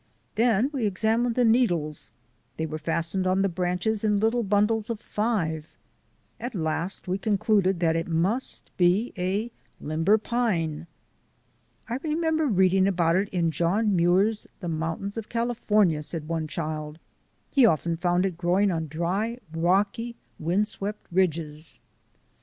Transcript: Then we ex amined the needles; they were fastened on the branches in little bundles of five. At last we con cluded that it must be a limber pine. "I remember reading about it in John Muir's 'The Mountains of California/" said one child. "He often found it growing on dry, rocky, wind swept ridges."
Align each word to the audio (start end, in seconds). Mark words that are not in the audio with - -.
Then 0.33 0.71
we 0.73 0.87
ex 0.87 1.03
amined 1.03 1.35
the 1.35 1.45
needles; 1.45 2.11
they 2.57 2.65
were 2.65 2.79
fastened 2.79 3.27
on 3.27 3.43
the 3.43 3.47
branches 3.47 4.03
in 4.03 4.17
little 4.19 4.41
bundles 4.41 4.89
of 4.89 4.99
five. 4.99 5.67
At 6.39 6.55
last 6.55 7.07
we 7.07 7.19
con 7.19 7.37
cluded 7.37 7.79
that 7.81 7.95
it 7.95 8.07
must 8.07 8.71
be 8.77 9.13
a 9.15 9.51
limber 9.79 10.17
pine. 10.17 10.87
"I 11.87 11.99
remember 12.01 12.47
reading 12.47 12.87
about 12.87 13.15
it 13.15 13.29
in 13.29 13.51
John 13.51 13.95
Muir's 13.95 14.47
'The 14.59 14.69
Mountains 14.69 15.17
of 15.17 15.29
California/" 15.29 16.01
said 16.01 16.27
one 16.27 16.47
child. 16.47 16.97
"He 17.51 17.63
often 17.67 17.95
found 17.95 18.25
it 18.25 18.39
growing 18.39 18.71
on 18.71 18.87
dry, 18.87 19.37
rocky, 19.53 20.15
wind 20.39 20.67
swept 20.67 21.05
ridges." 21.11 21.79